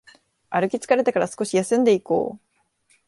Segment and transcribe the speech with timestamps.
[0.49, 2.41] 歩き疲れたから少し休んでいこう